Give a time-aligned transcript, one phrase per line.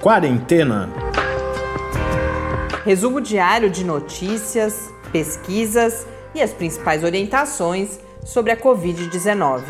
[0.00, 0.88] Quarentena.
[2.86, 9.62] Resumo diário de notícias, pesquisas e as principais orientações sobre a Covid-19.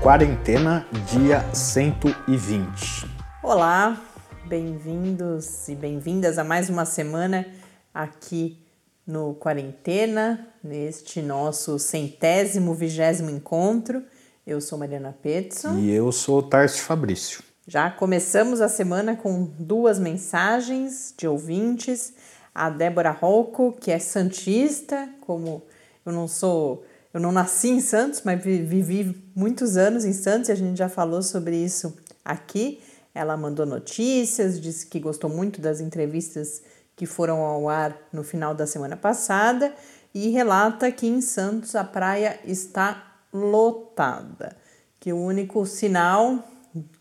[0.00, 3.10] Quarentena, dia 120.
[3.42, 3.96] Olá,
[4.44, 7.44] bem-vindos e bem-vindas a mais uma semana
[7.92, 8.63] aqui
[9.06, 14.02] no Quarentena, neste nosso centésimo, vigésimo encontro.
[14.46, 15.78] Eu sou Mariana Petson.
[15.78, 17.42] E eu sou Tarso Fabrício.
[17.66, 22.12] Já começamos a semana com duas mensagens de ouvintes.
[22.54, 25.62] A Débora Rocco, que é santista, como
[26.04, 30.52] eu não sou, eu não nasci em Santos, mas vivi muitos anos em Santos e
[30.52, 32.80] a gente já falou sobre isso aqui.
[33.14, 36.62] Ela mandou notícias, disse que gostou muito das entrevistas
[36.96, 39.74] que foram ao ar no final da semana passada
[40.14, 44.56] e relata que em Santos a praia está lotada,
[45.00, 46.38] que o único sinal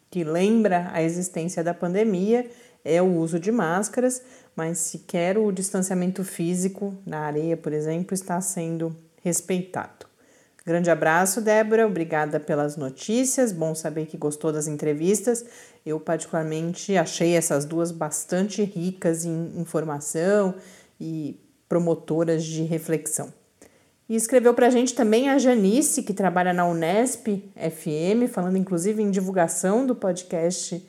[0.09, 2.49] que lembra a existência da pandemia
[2.83, 4.21] é o uso de máscaras,
[4.55, 10.05] mas sequer o distanciamento físico na areia, por exemplo, está sendo respeitado.
[10.66, 11.86] Grande abraço, Débora.
[11.86, 13.52] Obrigada pelas notícias.
[13.52, 15.44] Bom saber que gostou das entrevistas.
[15.86, 20.56] Eu, particularmente, achei essas duas bastante ricas em informação
[21.00, 23.34] e promotoras de reflexão.
[24.08, 29.02] E escreveu para a gente também a Janice, que trabalha na Unesp FM, falando inclusive
[29.02, 30.86] em divulgação do podcast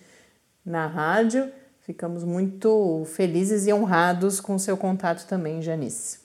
[0.64, 1.50] na rádio.
[1.80, 6.18] Ficamos muito felizes e honrados com seu contato também, Janice.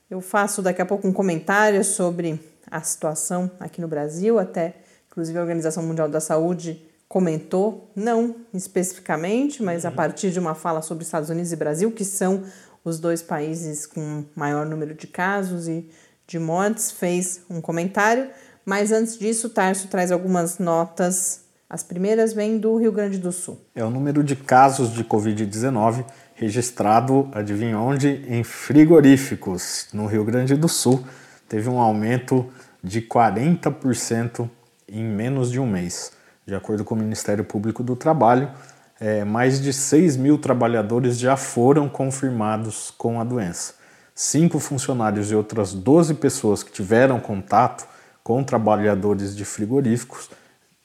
[0.09, 4.77] Eu faço daqui a pouco um comentário sobre a situação aqui no Brasil, até
[5.07, 9.95] inclusive a Organização Mundial da Saúde comentou, não especificamente, mas a uhum.
[9.95, 12.43] partir de uma fala sobre Estados Unidos e Brasil, que são
[12.83, 15.87] os dois países com maior número de casos e
[16.29, 18.29] de mortes, fez um comentário.
[18.63, 21.41] Mas antes disso, Tarso traz algumas notas.
[21.67, 23.59] As primeiras vêm do Rio Grande do Sul.
[23.73, 28.23] É o número de casos de Covid-19 registrado, adivinha onde?
[28.28, 31.03] Em frigoríficos, no Rio Grande do Sul.
[31.47, 32.46] Teve um aumento
[32.84, 34.47] de 40%
[34.88, 36.11] em menos de um mês.
[36.46, 38.51] De acordo com o Ministério Público do Trabalho,
[39.00, 43.78] é, mais de 6 mil trabalhadores já foram confirmados com a doença.
[44.22, 47.88] Cinco funcionários e outras 12 pessoas que tiveram contato
[48.22, 50.30] com trabalhadores de frigoríficos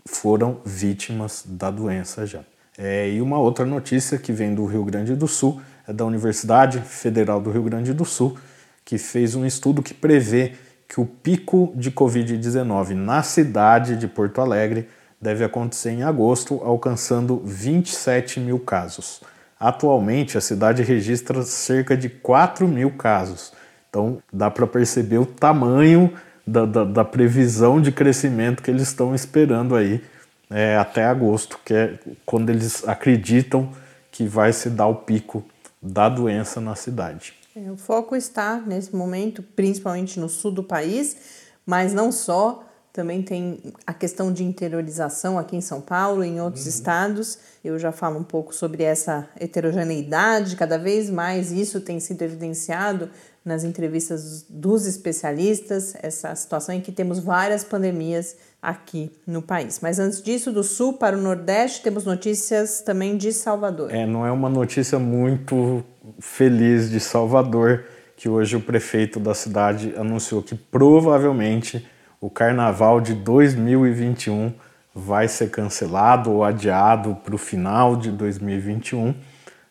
[0.06, 2.44] foram vítimas da doença já.
[2.78, 6.78] É, e uma outra notícia que vem do Rio Grande do Sul é da Universidade
[6.78, 8.39] Federal do Rio Grande do Sul,
[8.84, 10.53] que fez um estudo que prevê
[10.89, 14.89] que o pico de Covid-19 na cidade de Porto Alegre
[15.21, 19.23] deve acontecer em agosto, alcançando 27 mil casos.
[19.64, 23.50] Atualmente, a cidade registra cerca de 4 mil casos.
[23.88, 26.12] Então, dá para perceber o tamanho
[26.47, 30.04] da, da, da, previsão de crescimento que eles estão esperando aí
[30.50, 33.70] é, até agosto, que é quando eles acreditam
[34.12, 35.42] que vai se dar o pico
[35.81, 37.32] da doença na cidade.
[37.56, 41.16] É, o foco está, nesse momento, principalmente no sul do país,
[41.64, 42.62] mas não só
[42.94, 46.71] também tem a questão de interiorização aqui em São Paulo e em outros uhum.
[46.71, 47.38] estados.
[47.65, 53.10] Eu já falo um pouco sobre essa heterogeneidade, cada vez mais isso tem sido evidenciado
[53.44, 59.81] nas entrevistas dos especialistas, essa situação em que temos várias pandemias aqui no país.
[59.82, 63.93] Mas antes disso, do sul para o nordeste, temos notícias também de Salvador.
[63.93, 65.82] É, não é uma notícia muito
[66.20, 67.87] feliz de Salvador,
[68.17, 71.85] que hoje o prefeito da cidade anunciou que provavelmente
[72.25, 74.50] o carnaval de 2021
[74.94, 79.15] vai ser cancelado ou adiado para o final de 2021.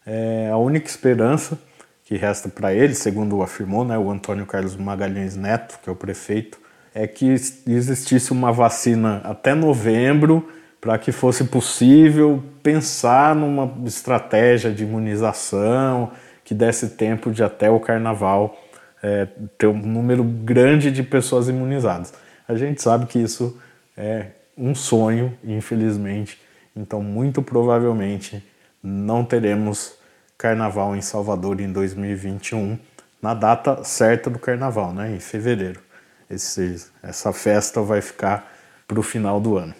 [0.05, 1.57] É a única esperança
[2.05, 5.95] que resta para ele, segundo afirmou né, o Antônio Carlos Magalhães Neto, que é o
[5.95, 6.59] prefeito,
[6.93, 10.47] é que existisse uma vacina até novembro
[10.79, 16.11] para que fosse possível pensar numa estratégia de imunização
[16.43, 18.55] que desse tempo de até o carnaval
[19.01, 19.27] é,
[19.57, 22.13] ter um número grande de pessoas imunizadas.
[22.47, 23.57] A gente sabe que isso
[23.97, 26.39] é um sonho, infelizmente,
[26.75, 28.43] então muito provavelmente
[28.81, 29.95] não teremos
[30.37, 32.77] carnaval em Salvador em 2021,
[33.21, 35.79] na data certa do carnaval, né, em fevereiro.
[36.29, 38.51] Esse, essa festa vai ficar
[38.87, 39.73] para o final do ano.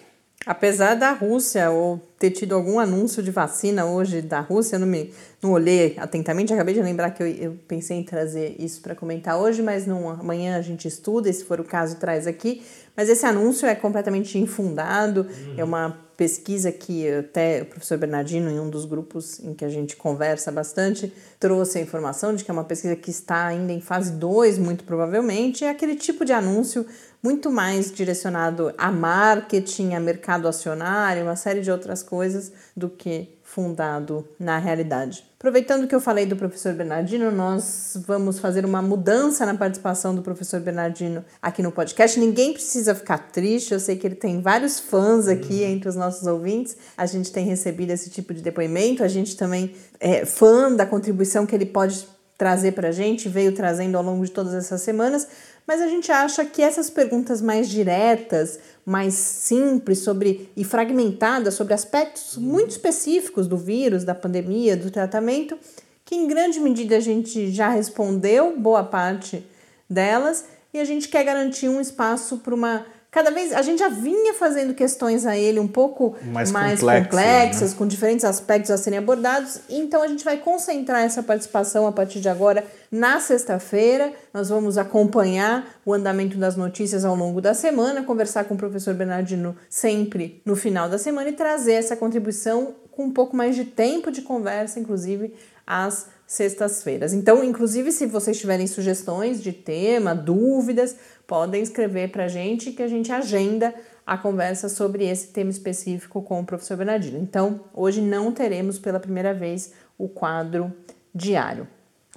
[0.45, 5.13] Apesar da Rússia ou ter tido algum anúncio de vacina hoje da Rússia, não me
[5.41, 9.37] não olhei atentamente, acabei de lembrar que eu, eu pensei em trazer isso para comentar
[9.37, 12.63] hoje, mas não, amanhã a gente estuda, e se for o caso traz aqui.
[12.95, 15.55] Mas esse anúncio é completamente infundado, uhum.
[15.57, 19.69] é uma pesquisa que até o professor Bernardino, em um dos grupos em que a
[19.69, 23.81] gente conversa bastante, trouxe a informação de que é uma pesquisa que está ainda em
[23.81, 26.85] fase 2, muito provavelmente, é aquele tipo de anúncio
[27.23, 33.29] muito mais direcionado a marketing, a mercado acionário, uma série de outras coisas do que
[33.41, 35.23] fundado na realidade.
[35.37, 40.21] Aproveitando que eu falei do professor Bernardino, nós vamos fazer uma mudança na participação do
[40.21, 42.19] professor Bernardino aqui no podcast.
[42.19, 45.69] Ninguém precisa ficar triste, eu sei que ele tem vários fãs aqui uhum.
[45.69, 46.75] entre os nossos ouvintes.
[46.97, 51.45] A gente tem recebido esse tipo de depoimento, a gente também é fã da contribuição
[51.45, 55.27] que ele pode trazer para a gente, veio trazendo ao longo de todas essas semanas
[55.67, 61.73] mas a gente acha que essas perguntas mais diretas, mais simples sobre e fragmentadas sobre
[61.73, 65.57] aspectos muito específicos do vírus, da pandemia, do tratamento,
[66.05, 69.45] que em grande medida a gente já respondeu boa parte
[69.89, 73.89] delas e a gente quer garantir um espaço para uma cada vez a gente já
[73.89, 77.77] vinha fazendo questões a ele um pouco mais, mais complexas, complexas né?
[77.77, 79.59] com diferentes aspectos a serem abordados.
[79.69, 84.11] Então a gente vai concentrar essa participação a partir de agora na sexta-feira.
[84.33, 88.95] Nós vamos acompanhar o andamento das notícias ao longo da semana, conversar com o professor
[88.95, 93.63] Bernardino sempre no final da semana e trazer essa contribuição com um pouco mais de
[93.63, 95.35] tempo de conversa, inclusive
[95.67, 97.13] às sextas-feiras.
[97.13, 100.95] Então, inclusive, se vocês tiverem sugestões de tema, dúvidas,
[101.27, 103.73] podem escrever para a gente que a gente agenda
[104.05, 107.17] a conversa sobre esse tema específico com o professor Bernardino.
[107.17, 110.73] Então, hoje não teremos pela primeira vez o quadro
[111.13, 111.67] diário.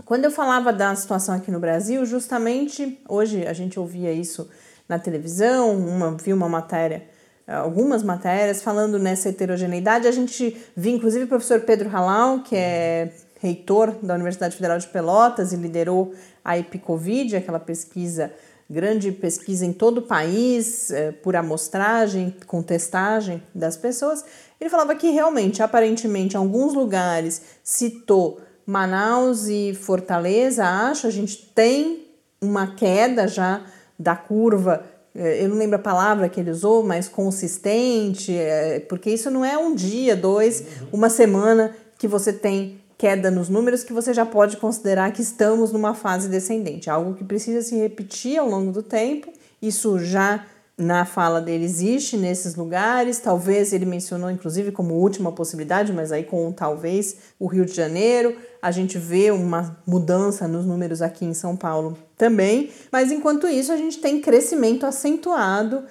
[0.04, 4.48] Quando eu falava da situação aqui no Brasil, justamente hoje a gente ouvia isso
[4.88, 7.04] na televisão, uma, vi uma matéria,
[7.46, 10.06] algumas matérias falando nessa heterogeneidade.
[10.06, 13.10] A gente viu inclusive o professor Pedro Halal, que é
[13.40, 16.14] reitor da Universidade Federal de Pelotas e liderou
[16.44, 18.32] a EpiCovid, aquela pesquisa,
[18.68, 24.24] grande pesquisa em todo o país, é, por amostragem, com testagem das pessoas.
[24.60, 31.36] Ele falava que realmente, aparentemente, em alguns lugares, citou Manaus e Fortaleza, acho, a gente
[31.54, 32.06] tem
[32.40, 33.64] uma queda já
[33.98, 34.84] da curva
[35.18, 39.42] é, eu não lembro a palavra que ele usou, mas consistente, é, porque isso não
[39.42, 44.24] é um dia, dois, uma semana que você tem queda nos números que você já
[44.24, 48.82] pode considerar que estamos numa fase descendente, algo que precisa se repetir ao longo do
[48.82, 49.30] tempo.
[49.60, 50.46] Isso já
[50.78, 56.22] na fala dele existe nesses lugares, talvez ele mencionou inclusive como última possibilidade, mas aí
[56.22, 61.32] com talvez o Rio de Janeiro, a gente vê uma mudança nos números aqui em
[61.32, 65.82] São Paulo também, mas enquanto isso a gente tem crescimento acentuado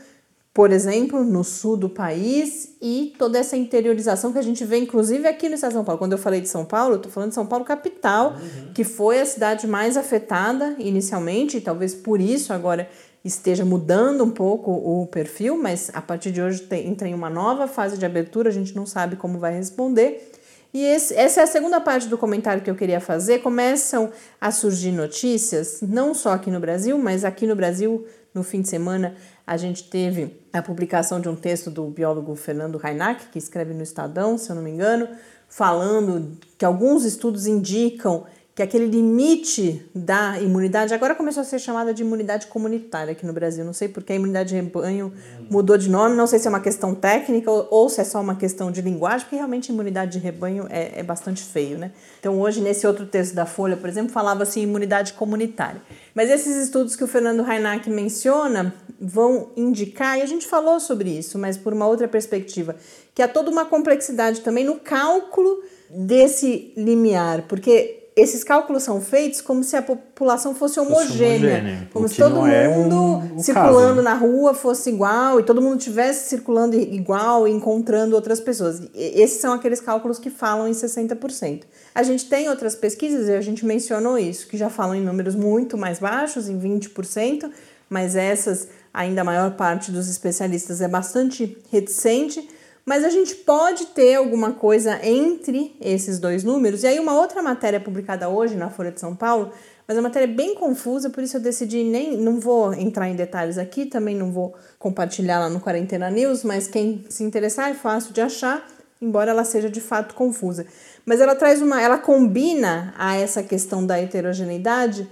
[0.56, 5.28] por exemplo, no sul do país e toda essa interiorização que a gente vê, inclusive
[5.28, 6.00] aqui no estado de São Paulo.
[6.00, 8.72] Quando eu falei de São Paulo, eu estou falando de São Paulo capital, uhum.
[8.74, 12.88] que foi a cidade mais afetada inicialmente, e talvez por isso agora
[13.22, 17.30] esteja mudando um pouco o perfil, mas a partir de hoje tem, entra em uma
[17.30, 20.32] nova fase de abertura, a gente não sabe como vai responder.
[20.74, 23.40] E esse, essa é a segunda parte do comentário que eu queria fazer.
[23.40, 28.62] Começam a surgir notícias, não só aqui no Brasil, mas aqui no Brasil, no fim
[28.62, 29.16] de semana,
[29.46, 33.84] a gente teve a publicação de um texto do biólogo Fernando Reinach, que escreve no
[33.84, 35.08] Estadão, se eu não me engano,
[35.48, 38.26] falando que alguns estudos indicam
[38.56, 43.34] que aquele limite da imunidade agora começou a ser chamada de imunidade comunitária aqui no
[43.34, 43.66] Brasil.
[43.66, 45.12] Não sei porque a imunidade de rebanho
[45.52, 48.36] mudou de nome, não sei se é uma questão técnica ou, se é só uma
[48.36, 51.92] questão de linguagem, porque realmente imunidade de rebanho é, é bastante feio, né?
[52.18, 55.82] Então, hoje, nesse outro texto da Folha, por exemplo, falava-se imunidade comunitária.
[56.14, 61.10] Mas esses estudos que o Fernando Reinach menciona vão indicar, e a gente falou sobre
[61.10, 62.78] isso, mas por uma outra perspectiva,
[63.14, 69.42] que há toda uma complexidade também no cálculo desse limiar, porque esses cálculos são feitos
[69.42, 73.78] como se a população fosse homogênea, fosse como se todo é mundo um, um circulando
[73.78, 74.02] caso, né?
[74.04, 78.82] na rua fosse igual e todo mundo estivesse circulando igual e encontrando outras pessoas.
[78.94, 81.64] Esses são aqueles cálculos que falam em 60%.
[81.94, 85.36] A gente tem outras pesquisas, e a gente mencionou isso, que já falam em números
[85.36, 87.52] muito mais baixos, em 20%,
[87.90, 92.48] mas essas, ainda a maior parte dos especialistas é bastante reticente
[92.86, 96.84] mas a gente pode ter alguma coisa entre esses dois números.
[96.84, 99.52] E aí, uma outra matéria publicada hoje na Folha de São Paulo
[99.88, 103.16] mas a matéria é bem confusa, por isso eu decidi nem não vou entrar em
[103.16, 107.76] detalhes aqui, também não vou compartilhar lá no Quarentena News, mas quem se interessar é
[107.76, 108.66] fácil de achar,
[109.00, 110.66] embora ela seja de fato confusa.
[111.06, 115.08] Mas ela traz uma, ela combina a essa questão da heterogeneidade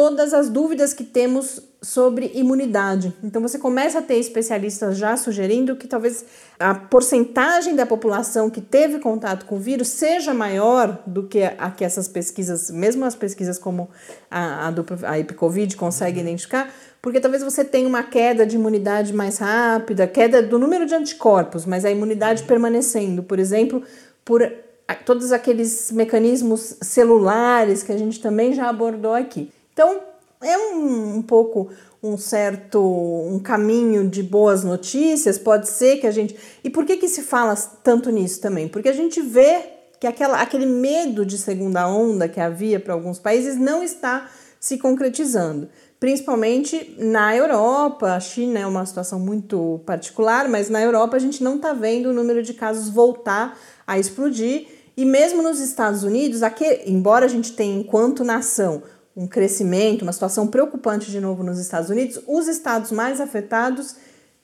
[0.00, 3.14] todas as dúvidas que temos sobre imunidade.
[3.22, 6.24] Então você começa a ter especialistas já sugerindo que talvez
[6.58, 11.70] a porcentagem da população que teve contato com o vírus seja maior do que a
[11.70, 13.90] que essas pesquisas, mesmo as pesquisas como
[14.30, 19.12] a, a, do, a EpiCovid conseguem identificar, porque talvez você tenha uma queda de imunidade
[19.12, 23.82] mais rápida, queda do número de anticorpos, mas a imunidade permanecendo, por exemplo,
[24.24, 24.50] por
[25.04, 29.52] todos aqueles mecanismos celulares que a gente também já abordou aqui.
[29.72, 30.00] Então,
[30.42, 31.70] é um, um pouco
[32.02, 36.36] um certo um caminho de boas notícias, pode ser que a gente.
[36.64, 38.68] E por que que se fala tanto nisso também?
[38.68, 39.62] Porque a gente vê
[39.98, 44.78] que aquela, aquele medo de segunda onda que havia para alguns países não está se
[44.78, 45.68] concretizando.
[45.98, 51.44] Principalmente na Europa, a China é uma situação muito particular, mas na Europa a gente
[51.44, 54.66] não está vendo o número de casos voltar a explodir.
[54.96, 58.82] E mesmo nos Estados Unidos, aqui, embora a gente tenha, enquanto nação,
[59.16, 63.96] um crescimento, uma situação preocupante de novo nos Estados Unidos, os estados mais afetados,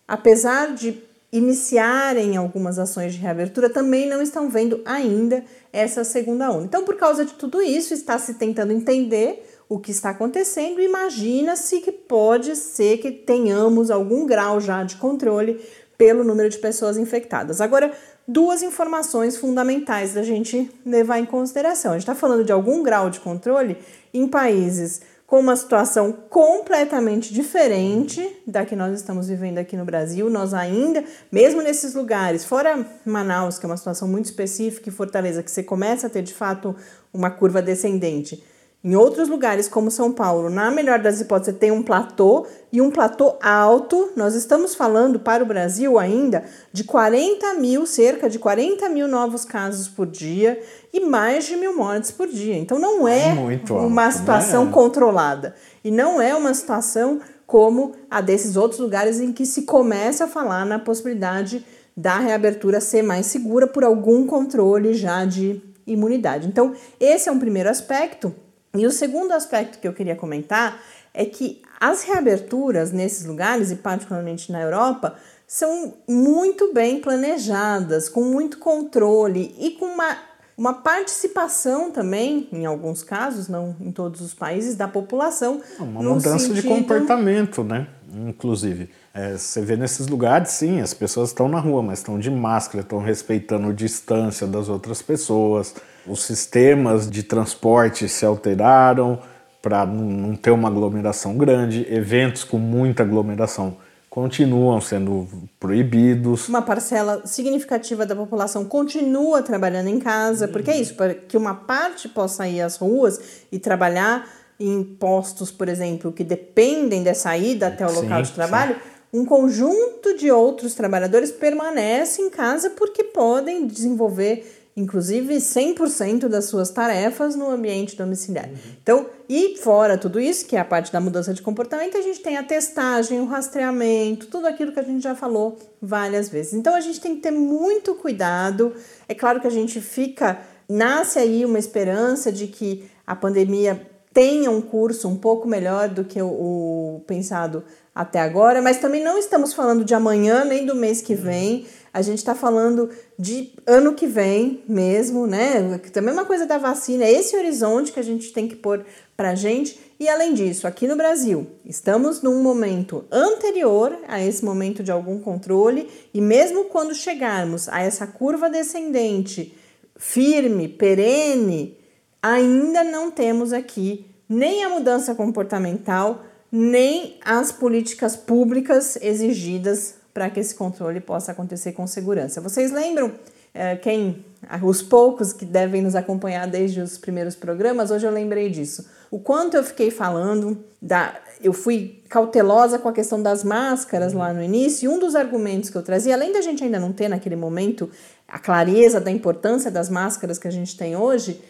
[0.06, 6.64] apesar de iniciarem algumas ações de reabertura, também não estão vendo ainda essa segunda onda.
[6.64, 10.80] Então, por causa de tudo isso, está se tentando entender o que está acontecendo.
[10.80, 15.60] Imagina-se que pode ser que tenhamos algum grau já de controle
[15.98, 17.60] pelo número de pessoas infectadas.
[17.60, 17.92] Agora,
[18.26, 21.92] duas informações fundamentais da gente levar em consideração.
[21.92, 23.78] A gente está falando de algum grau de controle
[24.12, 30.30] em países com uma situação completamente diferente da que nós estamos vivendo aqui no Brasil.
[30.30, 35.42] Nós ainda, mesmo nesses lugares, fora Manaus, que é uma situação muito específica, e Fortaleza,
[35.42, 36.76] que você começa a ter de fato
[37.12, 38.42] uma curva descendente
[38.84, 42.88] em outros lugares, como São Paulo, na melhor das hipóteses, tem um platô e um
[42.88, 44.12] platô alto.
[44.14, 49.44] Nós estamos falando para o Brasil ainda de 40 mil, cerca de 40 mil novos
[49.44, 52.56] casos por dia e mais de mil mortes por dia.
[52.56, 54.70] Então não é Muito uma alto, situação né?
[54.72, 60.26] controlada e não é uma situação como a desses outros lugares em que se começa
[60.26, 61.64] a falar na possibilidade
[61.96, 66.46] da reabertura ser mais segura por algum controle já de imunidade.
[66.46, 68.34] Então, esse é um primeiro aspecto.
[68.78, 70.80] E o segundo aspecto que eu queria comentar
[71.12, 75.16] é que as reaberturas nesses lugares, e particularmente na Europa,
[75.46, 80.16] são muito bem planejadas, com muito controle e com uma,
[80.56, 85.60] uma participação também, em alguns casos, não em todos os países, da população.
[85.78, 86.62] Uma mudança sentido...
[86.62, 87.86] de comportamento, né?
[88.26, 88.88] Inclusive.
[89.12, 92.82] É, você vê nesses lugares, sim, as pessoas estão na rua, mas estão de máscara,
[92.82, 95.74] estão respeitando a distância das outras pessoas.
[96.06, 99.20] Os sistemas de transporte se alteraram
[99.60, 101.86] para não ter uma aglomeração grande.
[101.92, 103.76] Eventos com muita aglomeração
[104.16, 105.28] continuam sendo
[105.60, 106.48] proibidos.
[106.48, 111.54] Uma parcela significativa da população continua trabalhando em casa, porque é isso, para que uma
[111.54, 113.20] parte possa ir às ruas
[113.52, 114.26] e trabalhar
[114.58, 118.74] em postos, por exemplo, que dependem dessa ida até o local sim, de trabalho.
[118.76, 126.44] Sim um conjunto de outros trabalhadores permanece em casa porque podem desenvolver inclusive 100% das
[126.44, 128.46] suas tarefas no ambiente domiciliar.
[128.46, 128.56] Uhum.
[128.82, 132.20] Então, e fora tudo isso, que é a parte da mudança de comportamento, a gente
[132.20, 136.52] tem a testagem, o rastreamento, tudo aquilo que a gente já falou várias vezes.
[136.52, 138.74] Então, a gente tem que ter muito cuidado.
[139.08, 143.80] É claro que a gente fica nasce aí uma esperança de que a pandemia
[144.12, 147.62] tenha um curso um pouco melhor do que o, o pensado
[147.94, 151.66] até agora, mas também não estamos falando de amanhã nem do mês que vem.
[151.96, 155.78] A gente está falando de ano que vem mesmo, né?
[155.94, 158.84] Também é uma coisa da vacina, é esse horizonte que a gente tem que pôr
[159.16, 159.80] para a gente.
[159.98, 165.18] E além disso, aqui no Brasil, estamos num momento anterior a esse momento de algum
[165.18, 169.56] controle, e mesmo quando chegarmos a essa curva descendente
[169.96, 171.78] firme, perene,
[172.22, 176.22] ainda não temos aqui nem a mudança comportamental
[176.52, 182.40] nem as políticas públicas exigidas para que esse controle possa acontecer com segurança.
[182.40, 183.12] Vocês lembram
[183.52, 184.24] é, quem
[184.62, 188.88] os poucos que devem nos acompanhar desde os primeiros programas, hoje eu lembrei disso.
[189.10, 194.32] O quanto eu fiquei falando da eu fui cautelosa com a questão das máscaras lá
[194.32, 197.08] no início, e um dos argumentos que eu trazia, além da gente ainda não ter
[197.08, 197.90] naquele momento
[198.26, 201.42] a clareza da importância das máscaras que a gente tem hoje,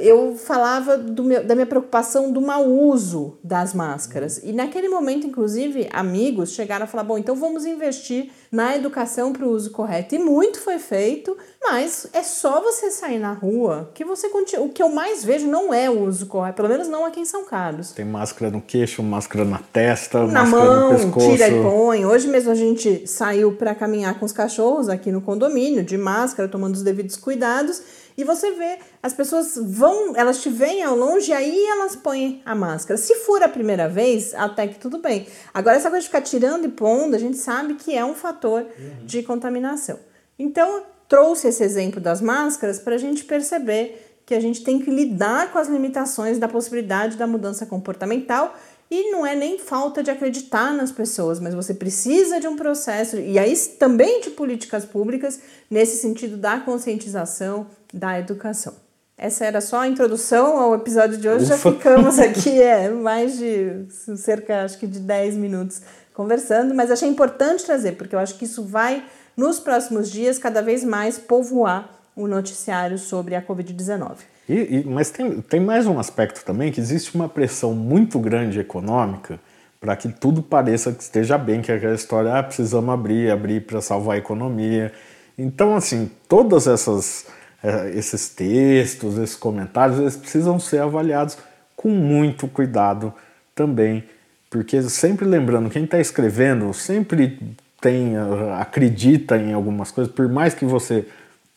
[0.00, 4.40] eu falava meu, da minha preocupação do mau uso das máscaras.
[4.44, 9.44] E naquele momento, inclusive, amigos chegaram a falar: bom, então vamos investir na educação para
[9.44, 10.14] o uso correto.
[10.14, 14.66] E muito foi feito, mas é só você sair na rua que você continua.
[14.66, 17.24] O que eu mais vejo não é o uso correto, pelo menos não aqui em
[17.24, 17.90] São Carlos.
[17.90, 21.30] Tem máscara no queixo, máscara na testa, na máscara mão, no pescoço.
[21.32, 22.06] Tira e põe.
[22.06, 26.48] Hoje mesmo a gente saiu para caminhar com os cachorros aqui no condomínio, de máscara,
[26.48, 27.82] tomando os devidos cuidados.
[28.16, 32.40] E você vê, as pessoas vão, elas te veem ao longe e aí elas põem
[32.46, 32.96] a máscara.
[32.96, 35.26] Se for a primeira vez, até que tudo bem.
[35.52, 38.62] Agora, essa coisa de ficar tirando e pondo, a gente sabe que é um fator
[38.62, 39.04] uhum.
[39.04, 39.98] de contaminação.
[40.38, 44.90] Então, trouxe esse exemplo das máscaras para a gente perceber que a gente tem que
[44.90, 48.56] lidar com as limitações da possibilidade da mudança comportamental
[48.90, 53.16] e não é nem falta de acreditar nas pessoas, mas você precisa de um processo,
[53.18, 55.40] e aí também de políticas públicas,
[55.70, 58.74] nesse sentido da conscientização, da educação.
[59.18, 61.46] Essa era só a introdução ao episódio de hoje.
[61.46, 61.56] Ufa.
[61.56, 65.80] Já ficamos aqui é, mais de cerca, acho que de 10 minutos
[66.12, 69.04] conversando, mas achei importante trazer, porque eu acho que isso vai,
[69.36, 74.16] nos próximos dias, cada vez mais povoar o noticiário sobre a Covid-19.
[74.48, 78.60] E, e, mas tem, tem mais um aspecto também, que existe uma pressão muito grande
[78.60, 79.40] econômica
[79.80, 83.60] para que tudo pareça que esteja bem, que é aquela história, ah, precisamos abrir, abrir
[83.66, 84.92] para salvar a economia.
[85.36, 87.26] Então, assim, todas essas
[87.62, 91.36] é, esses textos, esses comentários, eles precisam ser avaliados
[91.74, 93.12] com muito cuidado
[93.54, 94.04] também,
[94.48, 98.14] porque sempre lembrando, quem está escrevendo sempre tem,
[98.58, 101.06] acredita em algumas coisas, por mais que você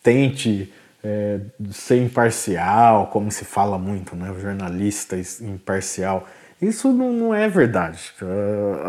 [0.02, 1.40] tente é,
[1.72, 4.34] ser imparcial, como se fala muito, né?
[4.40, 6.28] jornalista imparcial.
[6.62, 8.14] Isso não, não é verdade.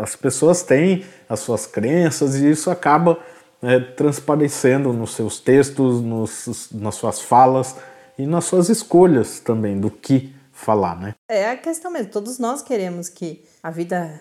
[0.01, 3.17] As pessoas têm as suas crenças e isso acaba
[3.61, 7.75] é, transparecendo nos seus textos, nos, nas suas falas
[8.17, 11.15] e nas suas escolhas também do que falar, né?
[11.29, 12.11] É a questão mesmo.
[12.11, 14.19] Todos nós queremos que a vida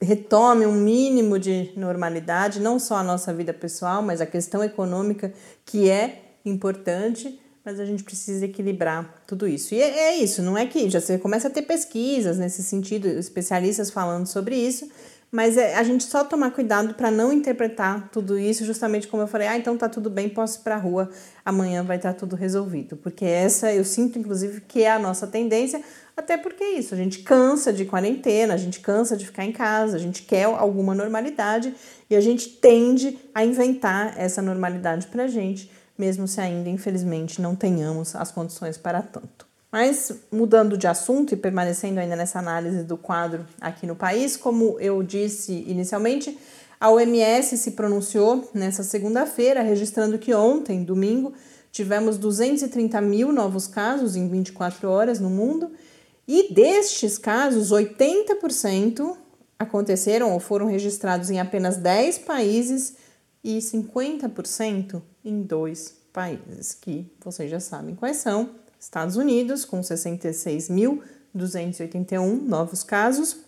[0.00, 5.32] retome um mínimo de normalidade, não só a nossa vida pessoal, mas a questão econômica,
[5.64, 9.74] que é importante, mas a gente precisa equilibrar tudo isso.
[9.74, 13.06] E é, é isso, não é que já você começa a ter pesquisas nesse sentido,
[13.06, 14.88] especialistas falando sobre isso,
[15.32, 19.26] mas é a gente só tomar cuidado para não interpretar tudo isso, justamente como eu
[19.26, 21.08] falei, ah, então tá tudo bem, posso ir para rua,
[21.42, 22.98] amanhã vai estar tá tudo resolvido.
[22.98, 25.82] Porque essa eu sinto, inclusive, que é a nossa tendência,
[26.14, 29.52] até porque é isso, a gente cansa de quarentena, a gente cansa de ficar em
[29.52, 31.74] casa, a gente quer alguma normalidade
[32.10, 35.70] e a gente tende a inventar essa normalidade para a gente,
[36.02, 39.46] mesmo se ainda, infelizmente, não tenhamos as condições para tanto.
[39.70, 44.80] Mas mudando de assunto e permanecendo ainda nessa análise do quadro aqui no país, como
[44.80, 46.36] eu disse inicialmente,
[46.80, 51.34] a OMS se pronunciou nessa segunda-feira, registrando que ontem, domingo,
[51.70, 55.70] tivemos 230 mil novos casos em 24 horas no mundo
[56.26, 59.16] e destes casos, 80%
[59.56, 62.96] aconteceram ou foram registrados em apenas 10 países
[63.44, 72.42] e 50% em dois países, que vocês já sabem quais são Estados Unidos, com 66.281
[72.42, 73.38] novos casos,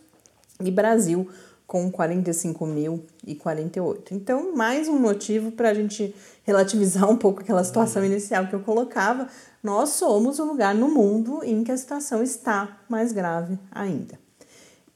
[0.61, 1.29] e Brasil,
[1.67, 4.13] com 45.048.
[4.13, 8.61] Então, mais um motivo para a gente relativizar um pouco aquela situação inicial que eu
[8.61, 9.27] colocava.
[9.63, 14.23] Nós somos o lugar no mundo em que a situação está mais grave ainda.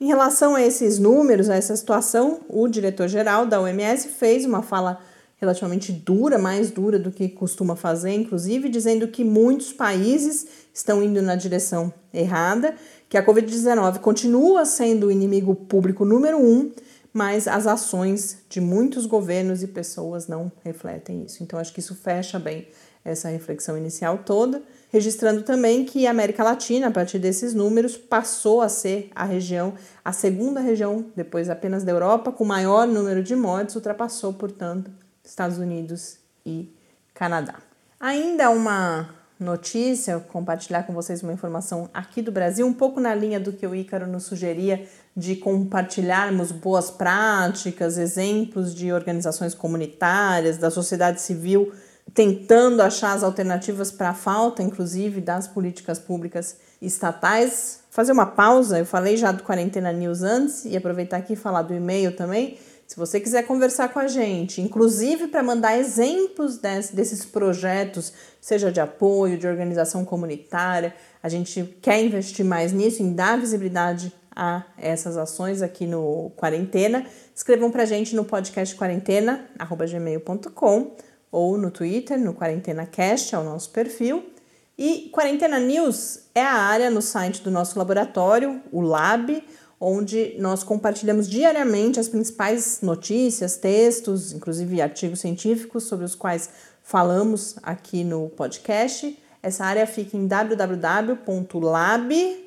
[0.00, 5.00] Em relação a esses números, a essa situação, o diretor-geral da OMS fez uma fala
[5.38, 11.22] relativamente dura, mais dura do que costuma fazer, inclusive, dizendo que muitos países estão indo
[11.22, 12.74] na direção errada,
[13.08, 16.72] que a Covid-19 continua sendo o inimigo público número um,
[17.12, 21.42] mas as ações de muitos governos e pessoas não refletem isso.
[21.42, 22.68] Então, acho que isso fecha bem
[23.04, 28.60] essa reflexão inicial toda, registrando também que a América Latina, a partir desses números, passou
[28.60, 29.74] a ser a região,
[30.04, 34.90] a segunda região, depois apenas da Europa, com maior número de mortes, ultrapassou, portanto,
[35.28, 36.74] Estados Unidos e
[37.12, 37.56] Canadá.
[38.00, 43.38] Ainda uma notícia, compartilhar com vocês uma informação aqui do Brasil, um pouco na linha
[43.38, 50.70] do que o Ícaro nos sugeria de compartilharmos boas práticas, exemplos de organizações comunitárias, da
[50.70, 51.72] sociedade civil,
[52.14, 57.80] tentando achar as alternativas para a falta, inclusive, das políticas públicas estatais.
[57.90, 61.62] Fazer uma pausa, eu falei já do Quarentena News antes e aproveitar aqui e falar
[61.62, 66.96] do e-mail também se você quiser conversar com a gente, inclusive para mandar exemplos desse,
[66.96, 73.12] desses projetos, seja de apoio, de organização comunitária, a gente quer investir mais nisso, em
[73.12, 77.04] dar visibilidade a essas ações aqui no Quarentena.
[77.34, 80.96] Escrevam para a gente no podcast quarentena@gmail.com
[81.30, 84.32] ou no Twitter, no QuarentenaCast, é o nosso perfil.
[84.78, 89.44] E Quarentena News é a área no site do nosso laboratório, o Lab,
[89.80, 96.50] onde nós compartilhamos diariamente as principais notícias, textos, inclusive artigos científicos sobre os quais
[96.82, 99.18] falamos aqui no podcast.
[99.42, 101.26] Essa área fica em www.lab,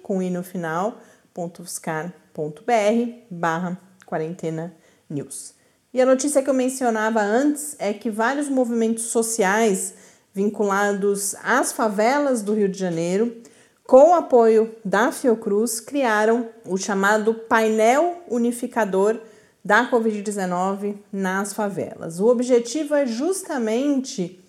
[0.03, 0.99] com i no final,
[3.29, 4.75] barra quarentena
[5.09, 5.53] news.
[5.93, 9.93] E a notícia que eu mencionava antes é que vários movimentos sociais
[10.33, 13.35] vinculados às favelas do Rio de Janeiro
[13.91, 19.19] com o apoio da Fiocruz, criaram o chamado painel unificador
[19.65, 22.21] da Covid-19 nas favelas.
[22.21, 24.39] O objetivo é justamente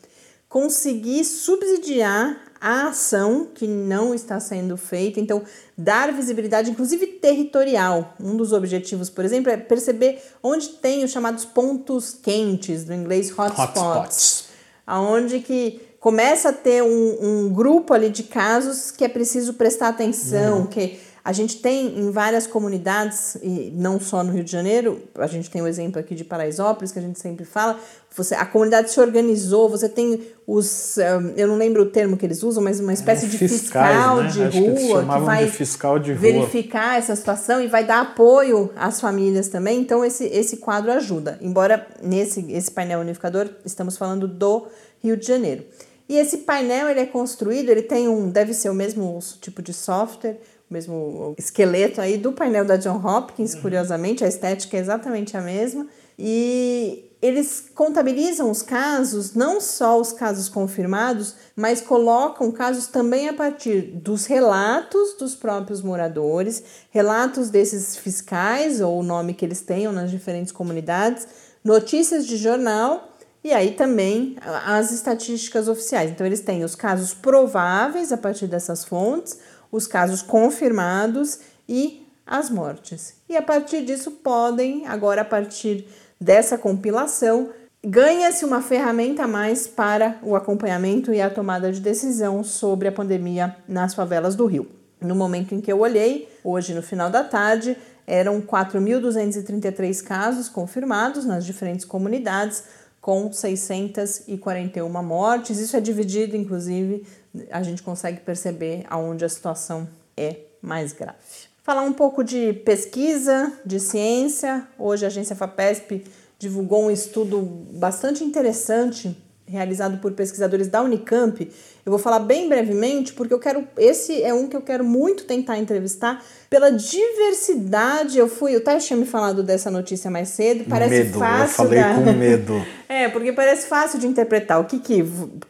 [0.48, 5.42] conseguir subsidiar a ação que não está sendo feita, então
[5.76, 8.14] dar visibilidade, inclusive territorial.
[8.20, 13.36] Um dos objetivos, por exemplo, é perceber onde tem os chamados pontos quentes, do inglês
[13.36, 14.44] hotspots, hotspots.
[14.86, 19.86] aonde que começa a ter um, um grupo ali de casos que é preciso prestar
[19.86, 20.66] atenção, uhum.
[20.66, 25.28] que a gente tem em várias comunidades, e não só no Rio de Janeiro, a
[25.28, 27.78] gente tem o exemplo aqui de Paraisópolis, que a gente sempre fala,
[28.10, 30.98] você, a comunidade se organizou, você tem os,
[31.36, 34.16] eu não lembro o termo que eles usam, mas uma espécie é, de fiscais, fiscal
[34.24, 34.28] né?
[34.28, 38.72] de Acho rua que, que vai fiscal de verificar essa situação e vai dar apoio
[38.74, 39.80] às famílias também.
[39.80, 41.38] Então esse, esse quadro ajuda.
[41.40, 44.66] Embora nesse esse painel unificador estamos falando do
[45.00, 45.64] Rio de Janeiro.
[46.12, 49.72] E esse painel ele é construído, ele tem um, deve ser o mesmo tipo de
[49.72, 53.62] software, o mesmo esqueleto aí do painel da John Hopkins, uhum.
[53.62, 55.86] curiosamente, a estética é exatamente a mesma.
[56.18, 63.32] E eles contabilizam os casos, não só os casos confirmados, mas colocam casos também a
[63.32, 69.94] partir dos relatos dos próprios moradores, relatos desses fiscais, ou o nome que eles tenham
[69.94, 71.26] nas diferentes comunidades,
[71.64, 73.11] notícias de jornal
[73.44, 76.10] e aí também as estatísticas oficiais.
[76.10, 79.38] Então, eles têm os casos prováveis a partir dessas fontes,
[79.70, 83.14] os casos confirmados e as mortes.
[83.28, 85.86] E a partir disso, podem, agora a partir
[86.20, 87.50] dessa compilação,
[87.84, 92.92] ganha-se uma ferramenta a mais para o acompanhamento e a tomada de decisão sobre a
[92.92, 94.68] pandemia nas favelas do Rio.
[95.00, 97.76] No momento em que eu olhei, hoje no final da tarde,
[98.06, 102.62] eram 4.233 casos confirmados nas diferentes comunidades
[103.02, 105.58] com 641 mortes.
[105.58, 107.04] Isso é dividido, inclusive,
[107.50, 111.18] a gente consegue perceber aonde a situação é mais grave.
[111.64, 114.66] Falar um pouco de pesquisa, de ciência.
[114.78, 116.04] Hoje a agência FAPESP
[116.38, 117.40] divulgou um estudo
[117.72, 121.50] bastante interessante realizado por pesquisadores da Unicamp.
[121.84, 125.24] Eu vou falar bem brevemente porque eu quero esse é um que eu quero muito
[125.24, 128.18] tentar entrevistar pela diversidade.
[128.18, 131.64] Eu fui, o Tati tinha me falado dessa notícia mais cedo, parece medo, fácil.
[131.64, 131.94] Eu falei da...
[131.94, 132.66] com medo.
[132.88, 134.60] é, porque parece fácil de interpretar.
[134.60, 135.04] O que que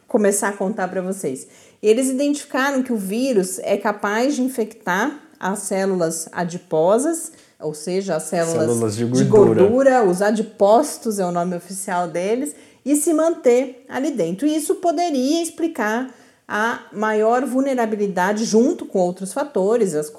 [0.07, 1.47] começar a contar para vocês?
[1.81, 8.23] Eles identificaram que o vírus é capaz de infectar as células adiposas, ou seja, as
[8.23, 9.61] células, células de, gordura.
[9.61, 14.47] de gordura, os adipócitos é o nome oficial deles e se manter ali dentro.
[14.47, 16.13] E isso poderia explicar
[16.47, 20.11] a maior vulnerabilidade junto com outros fatores, as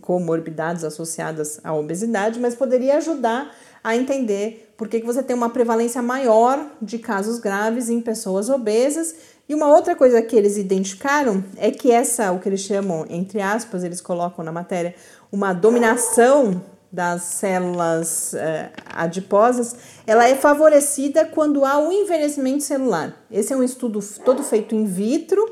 [0.00, 6.02] comorbidades associadas à obesidade, mas poderia ajudar a entender por que, você tem uma prevalência
[6.02, 9.14] maior de casos graves em pessoas obesas.
[9.48, 13.40] E uma outra coisa que eles identificaram é que essa, o que eles chamam, entre
[13.40, 14.94] aspas, eles colocam na matéria,
[15.30, 16.62] uma dominação
[16.94, 19.74] das células eh, adiposas,
[20.06, 23.20] ela é favorecida quando há o um envelhecimento celular.
[23.30, 25.44] Esse é um estudo todo feito in vitro.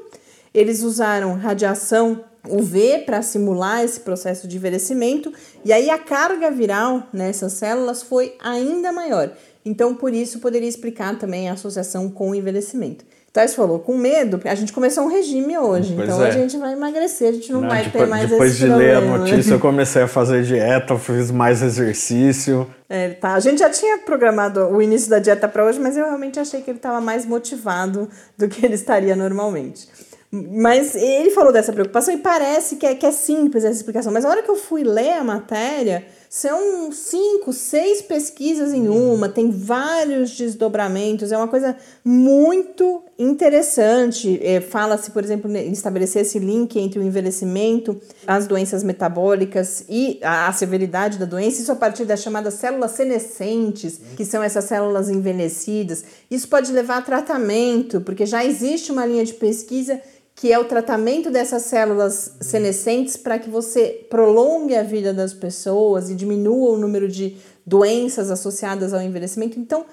[0.55, 5.33] Eles usaram radiação UV para simular esse processo de envelhecimento
[5.65, 9.33] e aí a carga viral nessas células foi ainda maior.
[9.65, 13.05] Então, por isso, poderia explicar também a associação com o envelhecimento.
[13.33, 16.29] Thais falou, com medo, a gente começou um regime hoje, pois então é.
[16.29, 18.97] a gente vai emagrecer, a gente não, não vai depois, ter mais Depois de ler
[18.97, 22.69] a notícia, eu comecei a fazer dieta, fiz mais exercício.
[22.91, 23.33] É, tá.
[23.33, 26.61] A gente já tinha programado o início da dieta para hoje, mas eu realmente achei
[26.61, 29.89] que ele estava mais motivado do que ele estaria normalmente.
[30.31, 34.27] Mas ele falou dessa preocupação e parece que é, que é simples essa explicação, mas
[34.27, 39.17] a hora que eu fui ler a matéria são cinco, seis pesquisas em uhum.
[39.17, 44.41] uma, tem vários desdobramentos, é uma coisa muito interessante.
[44.43, 50.21] É, Fala-se, por exemplo, em estabelecer esse link entre o envelhecimento, as doenças metabólicas e
[50.23, 54.65] a, a severidade da doença, isso a partir das chamadas células senescentes, que são essas
[54.65, 56.03] células envelhecidas.
[56.31, 60.01] Isso pode levar a tratamento, porque já existe uma linha de pesquisa
[60.43, 66.11] que é o tratamento dessas células senescentes para que você prolongue a vida das pessoas
[66.11, 69.57] e diminua o número de doenças associadas ao envelhecimento.
[69.57, 69.87] Então,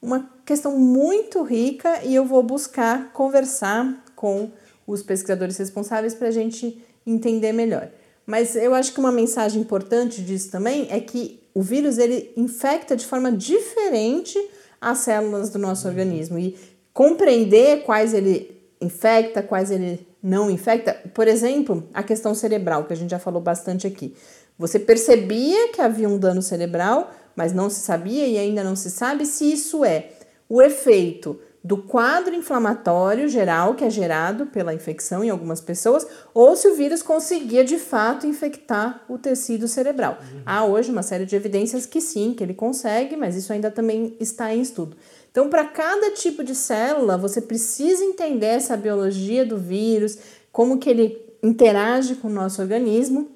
[0.00, 4.52] uma questão muito rica e eu vou buscar conversar com
[4.86, 7.88] os pesquisadores responsáveis para a gente entender melhor.
[8.24, 12.94] Mas eu acho que uma mensagem importante disso também é que o vírus ele infecta
[12.94, 14.38] de forma diferente
[14.80, 16.56] as células do nosso organismo e
[16.92, 20.94] compreender quais ele infecta, quais ele não infecta.
[21.14, 24.14] Por exemplo, a questão cerebral, que a gente já falou bastante aqui.
[24.58, 28.90] Você percebia que havia um dano cerebral, mas não se sabia e ainda não se
[28.90, 30.10] sabe se isso é
[30.48, 36.54] o efeito do quadro inflamatório geral que é gerado pela infecção em algumas pessoas, ou
[36.54, 40.16] se o vírus conseguia de fato infectar o tecido cerebral.
[40.20, 40.42] Uhum.
[40.46, 44.16] Há hoje uma série de evidências que sim, que ele consegue, mas isso ainda também
[44.20, 44.96] está em estudo.
[45.36, 50.16] Então, para cada tipo de célula, você precisa entender essa biologia do vírus,
[50.50, 53.30] como que ele interage com o nosso organismo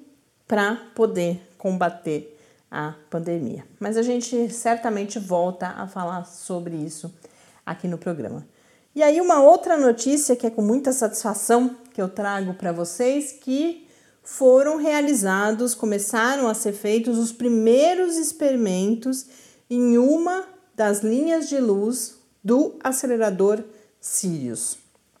[0.47, 2.35] para poder combater
[2.71, 3.63] a pandemia.
[3.79, 7.13] Mas a gente certamente volta a falar sobre isso
[7.63, 8.47] aqui no programa.
[8.95, 13.31] E aí uma outra notícia que é com muita satisfação que eu trago para vocês
[13.31, 13.87] que
[14.23, 19.27] foram realizados, começaram a ser feitos os primeiros experimentos
[19.69, 20.49] em uma
[20.81, 23.63] das linhas de luz do acelerador
[23.99, 24.79] Sirius.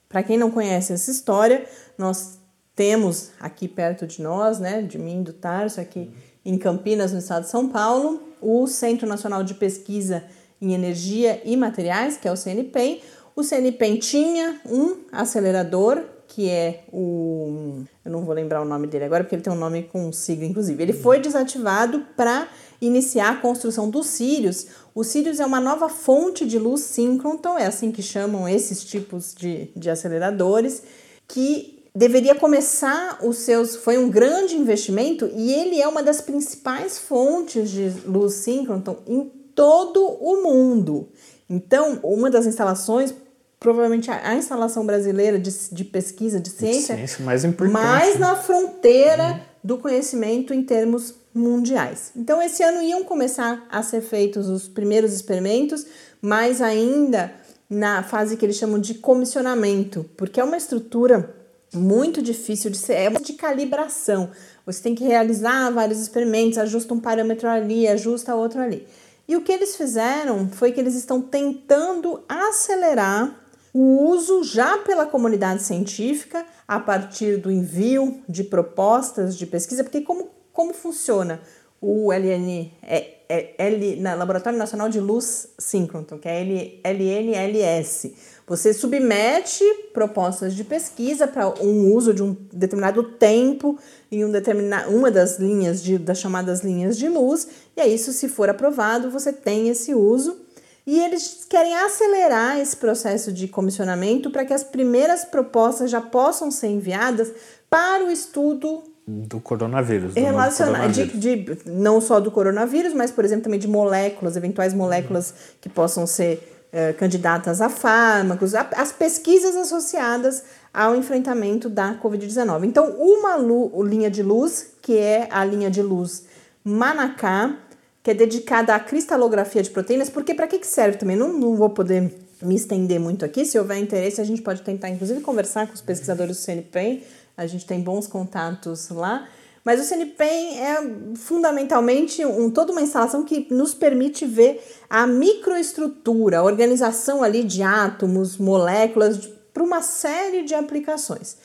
[0.09, 2.39] Para quem não conhece essa história, nós
[2.75, 6.11] temos aqui perto de nós, né, de mim do Tarso, aqui
[6.43, 10.23] em Campinas, no estado de São Paulo, o Centro Nacional de Pesquisa
[10.59, 12.99] em Energia e Materiais, que é o CNPEM.
[13.35, 17.83] O CNPEM tinha um acelerador, que é o.
[18.05, 20.45] Eu não vou lembrar o nome dele agora, porque ele tem um nome com sigla,
[20.45, 20.81] inclusive.
[20.81, 22.47] Ele foi desativado para
[22.79, 24.67] iniciar a construção dos Sirius.
[24.95, 29.35] O Sirius é uma nova fonte de luz síncroton, é assim que chamam esses tipos
[29.35, 30.81] de, de aceleradores,
[31.27, 33.75] que deveria começar os seus.
[33.75, 39.29] Foi um grande investimento e ele é uma das principais fontes de luz síncroton em
[39.53, 41.09] todo o mundo.
[41.49, 43.13] Então, uma das instalações,
[43.61, 47.73] provavelmente a, instalação brasileira de, de pesquisa de ciência, de ciência mais importante.
[47.73, 49.39] mais na fronteira uhum.
[49.63, 52.11] do conhecimento em termos mundiais.
[52.15, 55.85] Então, esse ano iam começar a ser feitos os primeiros experimentos,
[56.19, 57.31] mas ainda
[57.69, 61.35] na fase que eles chamam de comissionamento, porque é uma estrutura
[61.71, 64.31] muito difícil de ser, é de calibração.
[64.65, 68.87] Você tem que realizar vários experimentos, ajusta um parâmetro ali, ajusta outro ali.
[69.27, 73.40] E o que eles fizeram foi que eles estão tentando acelerar
[73.73, 80.01] o uso já pela comunidade científica a partir do envio de propostas de pesquisa, porque
[80.01, 81.41] como, como funciona
[81.81, 88.13] o LN, é, é, L, na Laboratório Nacional de Luz Síncroton, que é L, LNLS.
[88.45, 93.79] Você submete propostas de pesquisa para um uso de um determinado tempo
[94.11, 98.11] em um determina, uma das linhas de, das chamadas linhas de luz, e é isso,
[98.11, 100.37] se for aprovado, você tem esse uso.
[100.85, 106.49] E eles querem acelerar esse processo de comissionamento para que as primeiras propostas já possam
[106.49, 107.31] ser enviadas
[107.69, 110.15] para o estudo do coronavírus.
[110.15, 115.33] Relacionado, de, de, não só do coronavírus, mas, por exemplo, também de moléculas, eventuais moléculas
[115.59, 122.63] que possam ser eh, candidatas a fármacos, a, as pesquisas associadas ao enfrentamento da Covid-19.
[122.63, 123.37] Então, uma
[123.83, 126.25] linha de luz, que é a linha de luz
[126.63, 127.55] Manacá,
[128.03, 131.15] que é dedicada à cristalografia de proteínas, porque para que, que serve também?
[131.15, 134.89] Não, não vou poder me estender muito aqui, se houver interesse, a gente pode tentar,
[134.89, 137.03] inclusive, conversar com os pesquisadores do CNPq,
[137.37, 139.27] a gente tem bons contatos lá.
[139.63, 144.59] Mas o CNPEM é fundamentalmente um, toda uma instalação que nos permite ver
[144.89, 151.37] a microestrutura, a organização ali de átomos, moléculas, para uma série de aplicações.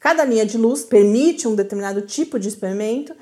[0.00, 3.14] Cada linha de luz permite um determinado tipo de experimento.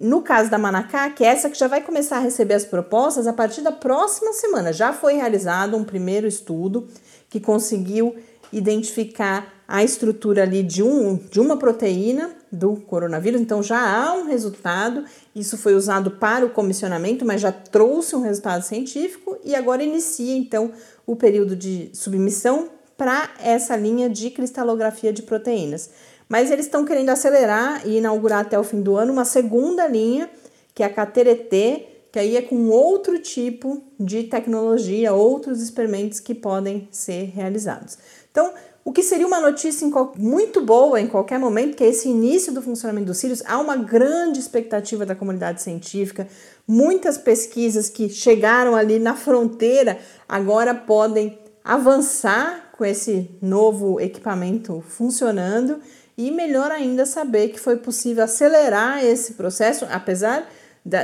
[0.00, 3.26] No caso da Manacá, que é essa que já vai começar a receber as propostas
[3.26, 6.88] a partir da próxima semana, já foi realizado um primeiro estudo
[7.28, 8.16] que conseguiu
[8.50, 14.24] identificar a estrutura ali de, um, de uma proteína do coronavírus, então já há um
[14.24, 15.04] resultado.
[15.36, 20.34] Isso foi usado para o comissionamento, mas já trouxe um resultado científico e agora inicia
[20.34, 20.72] então
[21.06, 25.90] o período de submissão para essa linha de cristalografia de proteínas.
[26.30, 30.30] Mas eles estão querendo acelerar e inaugurar até o fim do ano uma segunda linha,
[30.72, 36.32] que é a KTRT, que aí é com outro tipo de tecnologia, outros experimentos que
[36.32, 37.98] podem ser realizados.
[38.30, 38.52] Então,
[38.84, 42.62] o que seria uma notícia muito boa em qualquer momento, que é esse início do
[42.62, 46.28] funcionamento dos Sirius, há uma grande expectativa da comunidade científica,
[46.66, 55.80] muitas pesquisas que chegaram ali na fronteira agora podem avançar com esse novo equipamento funcionando
[56.20, 60.46] e melhor ainda saber que foi possível acelerar esse processo, apesar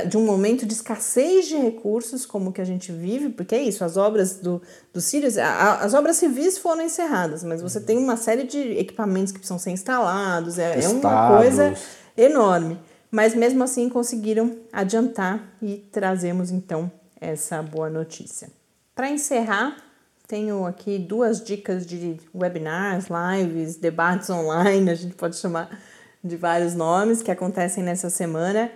[0.07, 3.83] de um momento de escassez de recursos como que a gente vive, porque é isso,
[3.83, 4.61] as obras do,
[4.93, 9.39] do Sirius, as obras civis foram encerradas, mas você tem uma série de equipamentos que
[9.39, 11.73] precisam ser instalados, é, é uma coisa
[12.15, 12.79] enorme.
[13.09, 18.49] Mas mesmo assim conseguiram adiantar e trazemos então essa boa notícia.
[18.93, 19.77] Para encerrar,
[20.27, 25.69] tenho aqui duas dicas de webinars, lives, debates online, a gente pode chamar
[26.21, 28.69] de vários nomes que acontecem nessa semana.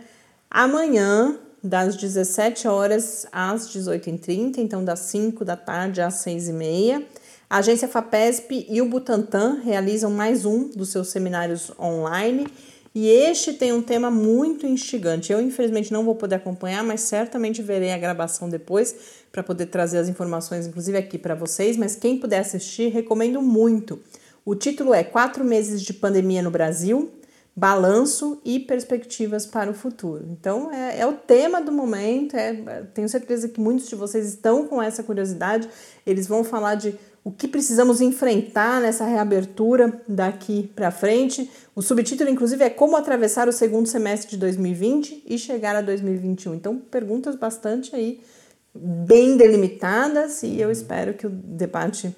[0.50, 7.04] Amanhã, das 17 horas às 18h30, então das 5 da tarde às 6h30.
[7.50, 12.48] A agência FAPESP e o Butantan realizam mais um dos seus seminários online
[12.94, 15.32] e este tem um tema muito instigante.
[15.32, 18.96] Eu, infelizmente, não vou poder acompanhar, mas certamente verei a gravação depois
[19.32, 21.78] para poder trazer as informações, inclusive aqui para vocês.
[21.78, 24.00] Mas quem puder assistir, recomendo muito.
[24.44, 27.12] O título é Quatro Meses de Pandemia no Brasil
[27.56, 30.26] balanço e perspectivas para o futuro.
[30.32, 32.36] Então, é, é o tema do momento.
[32.36, 35.68] É, tenho certeza que muitos de vocês estão com essa curiosidade.
[36.06, 41.50] Eles vão falar de o que precisamos enfrentar nessa reabertura daqui para frente.
[41.76, 46.56] O subtítulo, inclusive, é Como atravessar o segundo semestre de 2020 e chegar a 2021.
[46.56, 48.22] Então, perguntas bastante aí
[48.74, 52.16] bem delimitadas e eu espero que o debate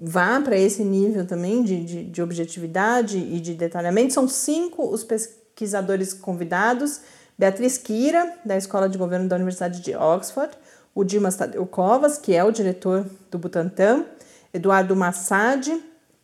[0.00, 4.12] vá para esse nível também de, de, de, objetividade e de detalhamento.
[4.12, 7.00] São cinco os pesquisadores convidados:
[7.38, 10.52] Beatriz Kira, da Escola de Governo da Universidade de Oxford,
[10.94, 14.04] o Dimas Tadeu Covas, que é o diretor do Butantan,
[14.52, 15.68] Eduardo Massad,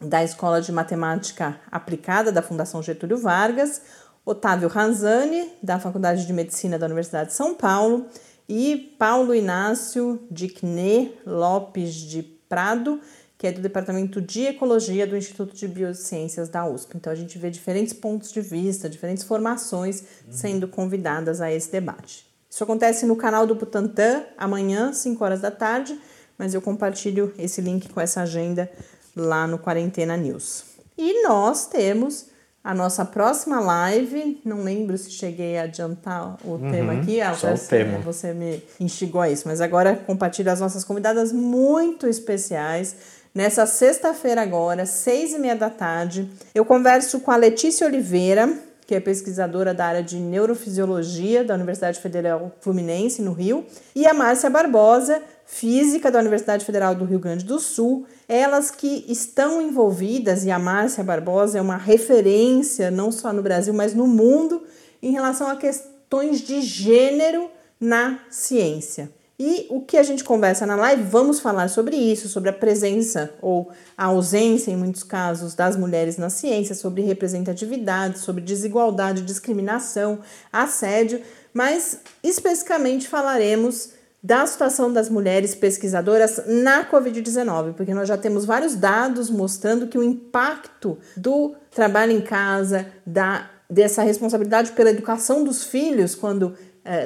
[0.00, 3.80] da Escola de Matemática Aplicada da Fundação Getúlio Vargas,
[4.24, 8.06] Otávio Ranzani, da Faculdade de Medicina da Universidade de São Paulo,
[8.48, 13.00] e Paulo Inácio Dicné Lopes de Prado,
[13.38, 16.96] que é do Departamento de Ecologia do Instituto de Biociências da USP.
[16.96, 22.26] Então a gente vê diferentes pontos de vista, diferentes formações sendo convidadas a esse debate.
[22.50, 25.98] Isso acontece no canal do Butantan amanhã, 5 horas da tarde,
[26.38, 28.70] mas eu compartilho esse link com essa agenda
[29.16, 30.64] lá no Quarentena News.
[30.96, 32.26] E nós temos
[32.62, 37.34] a nossa próxima live, não lembro se cheguei a adiantar o uhum, tema aqui, ah,
[37.34, 37.98] só o tema.
[37.98, 44.42] você me instigou a isso, mas agora compartilho as nossas convidadas muito especiais Nessa sexta-feira
[44.42, 48.52] agora, seis e meia da tarde, eu converso com a Letícia Oliveira,
[48.88, 54.14] que é pesquisadora da área de neurofisiologia da Universidade Federal Fluminense, no Rio, e a
[54.14, 60.46] Márcia Barbosa, física da Universidade Federal do Rio Grande do Sul, elas que estão envolvidas,
[60.46, 64.62] e a Márcia Barbosa é uma referência não só no Brasil, mas no mundo,
[65.02, 69.10] em relação a questões de gênero na ciência.
[69.40, 73.32] E o que a gente conversa na live, vamos falar sobre isso, sobre a presença
[73.40, 80.18] ou a ausência, em muitos casos, das mulheres na ciência, sobre representatividade, sobre desigualdade, discriminação,
[80.52, 81.22] assédio,
[81.54, 88.74] mas especificamente falaremos da situação das mulheres pesquisadoras na Covid-19, porque nós já temos vários
[88.74, 95.62] dados mostrando que o impacto do trabalho em casa, da, dessa responsabilidade pela educação dos
[95.62, 96.56] filhos, quando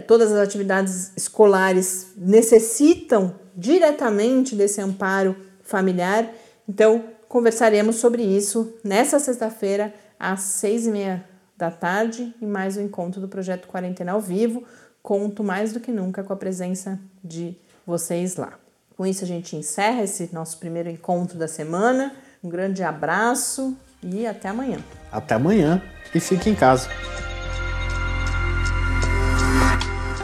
[0.07, 6.29] todas as atividades escolares necessitam diretamente desse amparo familiar.
[6.69, 11.25] Então, conversaremos sobre isso nessa sexta-feira, às seis e meia
[11.57, 14.65] da tarde, em mais um encontro do Projeto Quarentena ao Vivo.
[15.03, 18.55] Conto mais do que nunca com a presença de vocês lá.
[18.97, 22.15] Com isso, a gente encerra esse nosso primeiro encontro da semana.
[22.43, 24.79] Um grande abraço e até amanhã.
[25.11, 25.83] Até amanhã
[26.15, 26.89] e fique em casa.